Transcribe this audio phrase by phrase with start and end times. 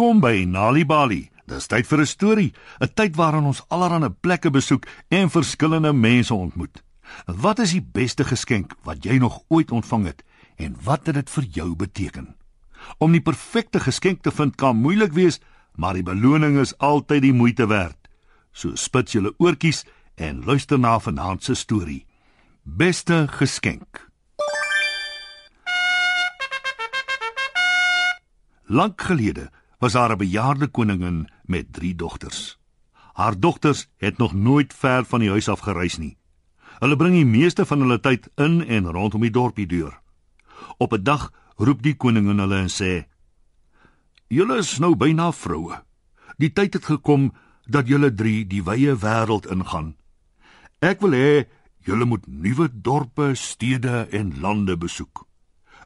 [0.00, 1.26] Welkom by Nali Bali.
[1.44, 6.34] Dis tyd vir 'n storie, 'n tyd waarin ons allerlei plekke besoek en verskillende mense
[6.34, 6.82] ontmoet.
[7.26, 10.22] Wat is die beste geskenk wat jy nog ooit ontvang het
[10.56, 12.34] en wat het dit vir jou beteken?
[12.98, 15.38] Om die perfekte geskenk te vind kan moeilik wees,
[15.74, 18.08] maar die beloning is altyd die moeite werd.
[18.52, 22.06] So spit julle oortjies en luister na vanaand se storie.
[22.62, 24.08] Beste geskenk.
[28.64, 32.58] Lank gelede was daar 'n bejaarde koningin met 3 dogters.
[33.12, 36.16] Haar dogters het nog nooit ver van die huis af gereis nie.
[36.78, 40.00] Hulle bring die meeste van hulle tyd in en rondom die dorpie deur.
[40.76, 43.06] Op 'n dag roep die koningin hulle en sê:
[44.28, 45.82] "Julle is nou byna vroue.
[46.36, 47.32] Die tyd het gekom
[47.64, 49.96] dat julle 3 die wye wêreld ingaan.
[50.78, 51.44] Ek wil hê
[51.78, 55.29] julle moet nuwe dorpe, stede en lande besoek."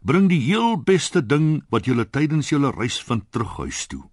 [0.04, 4.04] Bring die heel beste ding wat julle tydens julle reis vind terug huis toe.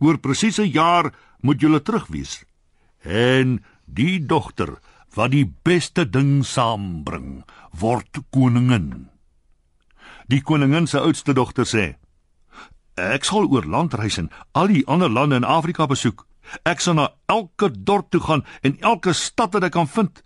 [0.00, 2.44] Oor presies 'n jaar moet julle terug wees.
[3.04, 4.80] En die dogter
[5.14, 9.10] wat die beste ding saambring, word koningin.
[10.28, 11.96] Die koningin se oudste dogter sê:
[12.96, 16.26] Ek sal oor land reis en al die ander lande in Afrika besoek.
[16.64, 20.22] Ek sal na elke dorp toe gaan en elke stad wat ek kan vind.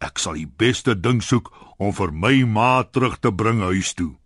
[0.00, 4.21] Ek sal die beste ding soek om vir my ma terug te bring huis toe.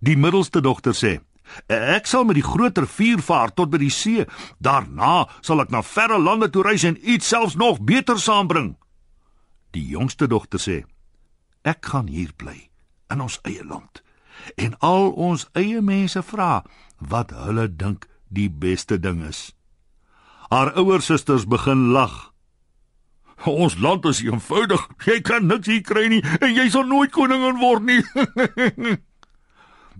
[0.00, 1.20] Die middelste dogter sê:
[1.68, 4.24] "Ek sal met die groter vuur vaar tot by die see.
[4.58, 8.76] Daarna sal ek na verre lande toe reis en iets selfs nog beter saambring."
[9.70, 10.84] Die jongste dogter sê:
[11.62, 12.70] "Ek gaan hier bly
[13.10, 14.02] in ons eie land
[14.56, 16.64] en al ons eie mense vra
[16.98, 19.52] wat hulle dink die beste ding is."
[20.48, 22.32] Haar ouer susters begin lag.
[23.44, 24.88] Ons land is eenvoudig.
[25.04, 28.96] Jy kan niks hier kry nie en jy sal nooit koningin word nie.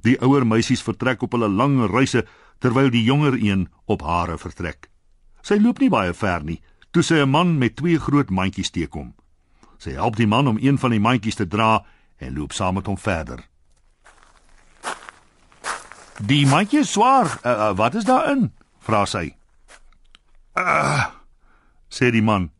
[0.02, 2.24] Die ouer meisies vertrek op hulle lang reise
[2.60, 4.88] terwyl die jonger een op hare vertrek.
[5.42, 6.60] Sy loop nie baie ver nie,
[6.92, 9.14] toe sy 'n man met twee groot mandjies teekom.
[9.78, 11.84] Sy help die man om een van die mandjies te dra
[12.18, 13.40] en loop saam met hom verder.
[16.20, 17.38] Die mandjie is swaar.
[17.44, 18.52] Uh, uh, wat is daarin?
[18.84, 19.34] vra sy.
[20.58, 21.06] Uh,
[21.88, 22.50] sê die man.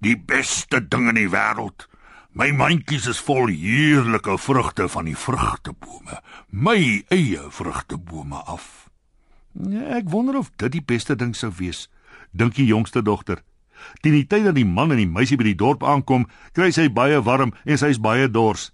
[0.00, 1.86] Die beste ding in die wêreld.
[2.34, 6.18] My mandjies is vol heerlike vrugte van die vrugtebome,
[6.56, 8.88] my eie vrugtebome af.
[9.52, 11.88] Ja, ek wonder of dit die beste ding sou wees,
[12.30, 13.40] dink die jongste dogter.
[14.02, 16.86] Teen die tyd dat die man en die meisie by die dorp aankom, kry sy
[16.94, 18.68] baie warm en sy is baie dors.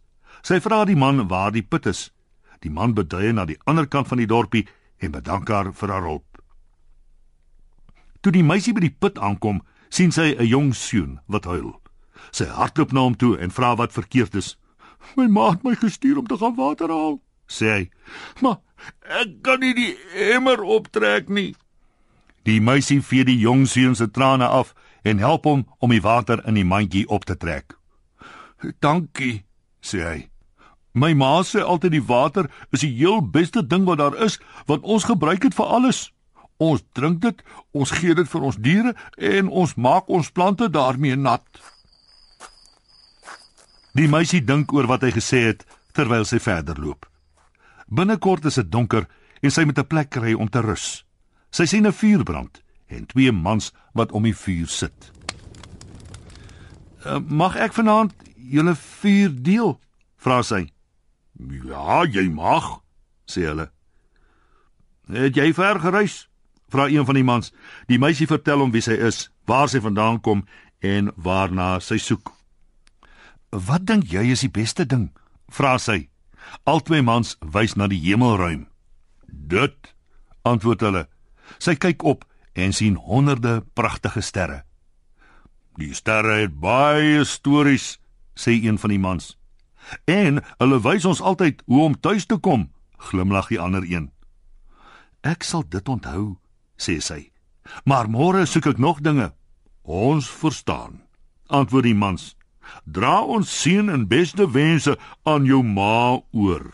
[0.44, 2.10] Sy vra die man waar die put is.
[2.60, 4.66] Die man beduie na die ander kant van die dorpie
[5.00, 6.28] en bedank haar vir haar hulp.
[8.20, 11.80] Toe die meisie by die put aankom, sien sy 'n jong seun wat huil.
[12.30, 14.58] Sy hardloop na hom toe en vra wat verkeerd is.
[15.16, 17.20] "My ma het my gestuur om te gaan water haal,"
[17.50, 17.91] sê hy.
[18.41, 18.59] "Maar
[19.03, 19.97] ek kan nie die
[20.34, 21.55] emmer optrek nie."
[22.44, 26.41] Die meisie vee die jong seun se trane af en help hom om die water
[26.47, 27.77] in die mandjie op te trek.
[28.81, 29.44] "Dankie,"
[29.83, 30.28] sê hy.
[30.93, 34.82] "My ma sê altyd die water is die heel beste ding wat daar is, want
[34.82, 36.12] ons gebruik dit vir alles."
[36.61, 41.17] Ons drink dit, ons gee dit vir ons diere en ons maak ons plante daarmee
[41.17, 41.61] nat.
[43.97, 45.65] Die meisie dink oor wat hy gesê het
[45.97, 47.09] terwyl sy verder loop.
[47.90, 49.08] Binnekort is dit donker
[49.42, 51.04] en sy moet 'n plek kry om te rus.
[51.50, 55.10] Sy sien 'n vuur brand en twee mans wat om die vuur sit.
[57.04, 59.80] Uh, "Mag ek vanaand julle vuur deel?"
[60.16, 60.72] vra sy.
[61.64, 62.82] "Ja, jy mag,"
[63.26, 63.70] sê hulle.
[65.08, 66.28] "Het jy ver gereis?"
[66.69, 67.52] vra een van die mans.
[67.86, 70.44] Die meisie vertel hom wie sy is, waar sy vandaan kom
[70.78, 72.32] en waarna sy soek.
[73.50, 75.10] "Wat dink jy is die beste ding?"
[75.48, 76.08] vra sy.
[76.64, 78.69] Albei mans wys na die hemelruim.
[79.26, 79.94] "Dit,"
[80.42, 81.08] antwoord hulle.
[81.58, 84.64] Sy kyk op en sien honderde pragtige sterre.
[85.76, 87.98] "Die sterre het baie stories,"
[88.34, 89.38] sê een van die mans.
[90.04, 94.10] "En hulle wys ons altyd hoe om tuis te kom," glimlag die ander een.
[95.20, 96.38] "Ek sal dit onthou,"
[96.76, 97.31] sê sy.
[97.84, 99.32] "Maar môre soek ek nog dinge."
[99.82, 101.02] "Ons verstaan,"
[101.46, 102.36] antwoord die mans
[102.84, 106.70] dra ons seën en beste wense aan jou ma oor.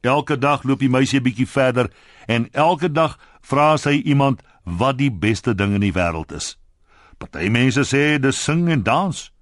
[0.00, 1.90] Elke dag loop die meisie 'n bietjie verder
[2.26, 6.58] en elke dag vra sy iemand wat die beste ding in die wêreld is.
[7.18, 9.32] Party mense sê dis sing en dans.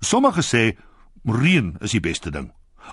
[0.00, 0.76] Sommige sê
[1.24, 2.50] reën is die beste ding.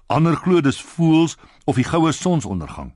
[0.08, 2.94] Ander glo dis voels of die goue sonsondergang.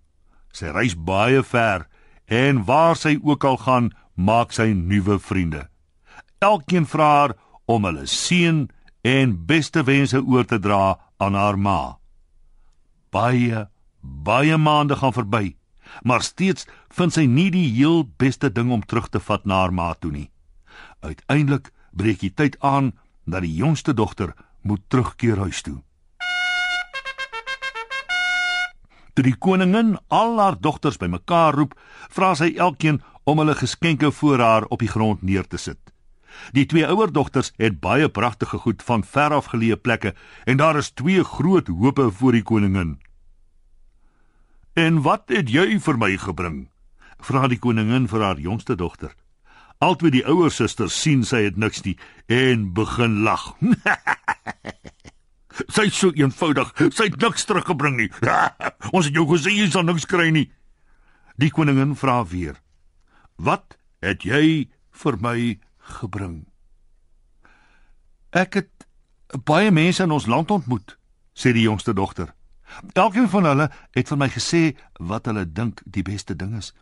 [0.53, 1.87] Sy reis baie ver
[2.25, 5.67] en waar sy ook al gaan, maak sy nuwe vriende.
[6.39, 7.33] Elkeen vra haar
[7.65, 8.67] om hulle seën
[9.01, 11.97] en beste wense oor te dra aan haar ma.
[13.11, 13.67] Baie
[14.01, 15.55] baie maande gaan verby
[16.01, 19.73] maar steeds vind sy nie die heel beste ding om terug te vat na haar
[19.73, 20.29] ma toe nie.
[21.01, 22.93] Uiteindelik breek die tyd aan
[23.25, 25.81] dat die jongste dogter moet terugkeer huis toe.
[29.13, 31.75] Toe die koningin al haar dogters bymekaar roep,
[32.09, 35.92] vra sy elkeen om hulle geskenke voor haar op die grond neer te sit.
[36.51, 40.13] Die twee ouer dogters het baie pragtige goed van ver af geleë plekke
[40.45, 42.99] en daar is twee groot hope voor die koningin.
[44.73, 46.73] "En wat het jy vir my gebring?"
[47.23, 49.13] vra die koningin vir haar jongste dogter.
[49.83, 51.95] Altwee die ouer susters sien sy het niks nie
[52.31, 53.53] en begin lag.
[55.75, 58.09] sy is so eenvoudig, sy het niks teruggebring nie.
[58.95, 60.47] Ons het jou gesê jy sal niks kry nie.
[61.41, 62.59] Die koningin vra weer:
[63.35, 64.69] "Wat het jy
[65.03, 65.37] vir my
[65.83, 66.47] gebring?"
[68.29, 68.87] "Ek het
[69.43, 70.97] baie mense in ons land ontmoet,"
[71.33, 72.33] sê die jongste dogter.
[72.93, 76.73] "Elkeen van hulle het vir my gesê wat hulle dink die beste ding is.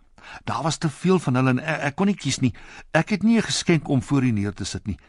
[0.43, 2.53] Daar was te veel van hulle en ek, ek kon nie kies nie.
[2.91, 4.99] Ek het nie 'n geskenk om voor u neer te sit nie,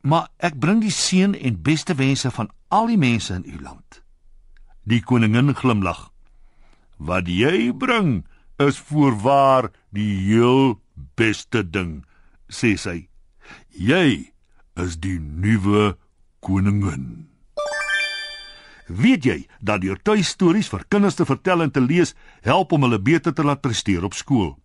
[0.00, 4.02] maar ek bring die seën en beste wense van al die mense in u land."
[4.84, 6.10] Die koningin glimlag.
[6.96, 8.24] "Wat jy bring
[8.68, 10.80] is voorwaar die heel
[11.14, 12.04] beste ding,
[12.48, 13.08] sê sy.
[13.70, 14.32] Jy
[14.80, 15.96] is die nuwe
[16.40, 17.28] koningin.
[18.86, 22.14] Weet jy dat deur tuistories vir kinders te vertel en te lees
[22.44, 24.56] help om hulle beter te laat presteer op skool?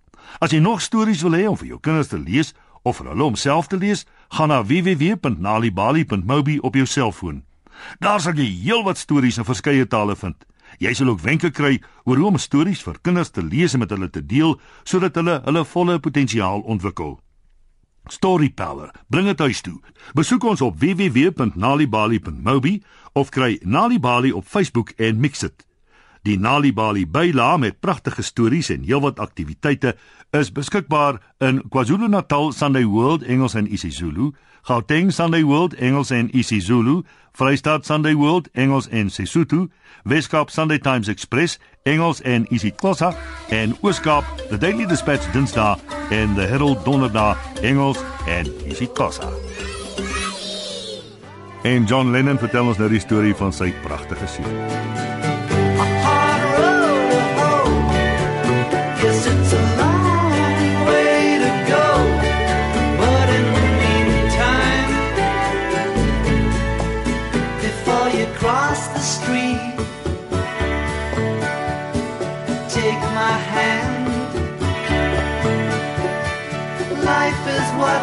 [0.43, 2.53] As jy nog stories wil hê om vir jou kinders te lees
[2.83, 4.05] of vir hulle om self te lees,
[4.35, 7.43] gaan na www.nalibali.mobi op jou selfoon.
[7.99, 10.37] Daar sal jy heelwat stories in verskeie tale vind.
[10.83, 13.93] Jy sal ook wenke kry oor hoe om stories vir kinders te lees en met
[13.93, 17.17] hulle te deel sodat hulle hulle volle potensiaal ontwikkel.
[18.11, 19.79] Story Power, bring dit huis toe.
[20.13, 22.83] Besoek ons op www.nalibali.mobi
[23.13, 25.67] of kry Nalibali op Facebook en mix dit.
[26.27, 29.95] Die Nalibali byla met pragtige stories en heelwat aktiwiteite
[30.31, 34.31] is beskikbaar in KwaZulu-Natal Sunday World Engels en isiZulu,
[34.61, 39.67] Gauteng Sunday World Engels en isiZulu, Vrystaat Sunday World Engels en Sesotho,
[40.03, 43.15] Weskaap Sunday Times Express Engels en isiXhosa
[43.49, 45.75] en Ooskaap The Daily Dispatch Dinsdae
[46.09, 49.29] en The Herald Donderdae Engels en isiXhosa.
[51.63, 55.16] En John Lennon vertel ons nou die storie van sy pragtige seun.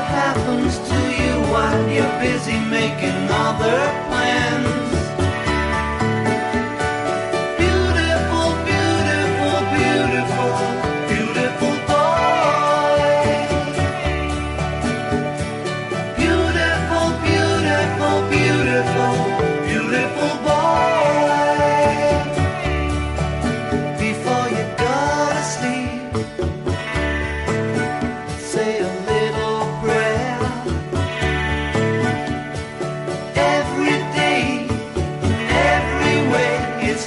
[0.06, 3.78] Happens to you while you're busy making other
[4.08, 4.83] plans.